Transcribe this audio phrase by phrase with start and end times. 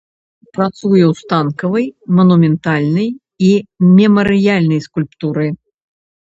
[0.57, 1.85] Працуе ў станковай,
[2.21, 3.09] манументальнай
[3.51, 3.53] і
[4.01, 5.47] мемарыяльнай скульптуры.